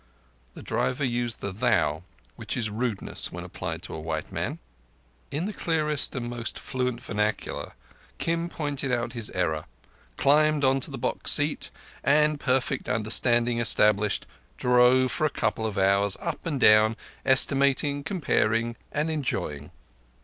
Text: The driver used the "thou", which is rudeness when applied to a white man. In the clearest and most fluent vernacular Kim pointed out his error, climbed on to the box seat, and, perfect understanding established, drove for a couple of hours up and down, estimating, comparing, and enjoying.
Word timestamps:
The 0.55 0.63
driver 0.63 1.03
used 1.03 1.41
the 1.41 1.51
"thou", 1.51 2.01
which 2.35 2.57
is 2.57 2.71
rudeness 2.71 3.31
when 3.31 3.43
applied 3.43 3.83
to 3.83 3.93
a 3.93 3.99
white 3.99 4.31
man. 4.31 4.57
In 5.29 5.45
the 5.45 5.53
clearest 5.53 6.15
and 6.15 6.27
most 6.27 6.57
fluent 6.57 6.99
vernacular 7.03 7.73
Kim 8.17 8.49
pointed 8.49 8.91
out 8.91 9.13
his 9.13 9.29
error, 9.29 9.65
climbed 10.17 10.63
on 10.63 10.79
to 10.79 10.89
the 10.89 10.97
box 10.97 11.29
seat, 11.33 11.69
and, 12.03 12.39
perfect 12.39 12.89
understanding 12.89 13.59
established, 13.59 14.25
drove 14.57 15.11
for 15.11 15.25
a 15.25 15.29
couple 15.29 15.67
of 15.67 15.77
hours 15.77 16.17
up 16.19 16.47
and 16.47 16.59
down, 16.59 16.97
estimating, 17.23 18.03
comparing, 18.03 18.77
and 18.91 19.11
enjoying. 19.11 19.69